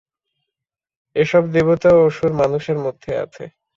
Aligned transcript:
এ-সব 1.15 1.43
দেবতা 1.53 1.89
ও 1.93 2.07
অসুর 2.07 2.31
মানুষের 2.41 2.77
মধ্যে 2.85 3.11
আছে। 3.23 3.43